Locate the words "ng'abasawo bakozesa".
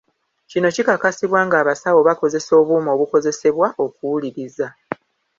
1.47-2.51